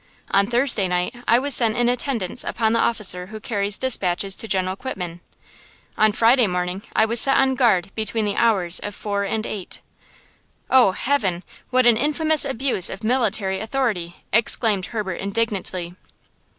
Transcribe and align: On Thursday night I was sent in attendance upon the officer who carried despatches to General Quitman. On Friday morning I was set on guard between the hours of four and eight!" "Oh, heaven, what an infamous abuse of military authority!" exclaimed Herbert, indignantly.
On 0.31 0.47
Thursday 0.47 0.87
night 0.87 1.15
I 1.27 1.37
was 1.37 1.53
sent 1.53 1.77
in 1.77 1.87
attendance 1.87 2.43
upon 2.43 2.73
the 2.73 2.79
officer 2.79 3.27
who 3.27 3.39
carried 3.39 3.75
despatches 3.79 4.35
to 4.37 4.47
General 4.47 4.75
Quitman. 4.75 5.21
On 5.95 6.11
Friday 6.11 6.47
morning 6.47 6.81
I 6.95 7.05
was 7.05 7.21
set 7.21 7.37
on 7.37 7.53
guard 7.53 7.93
between 7.93 8.25
the 8.25 8.35
hours 8.35 8.79
of 8.79 8.95
four 8.95 9.25
and 9.25 9.45
eight!" 9.45 9.79
"Oh, 10.71 10.93
heaven, 10.93 11.43
what 11.69 11.85
an 11.85 11.97
infamous 11.97 12.45
abuse 12.45 12.89
of 12.89 13.03
military 13.03 13.59
authority!" 13.59 14.23
exclaimed 14.33 14.87
Herbert, 14.87 15.21
indignantly. 15.21 15.95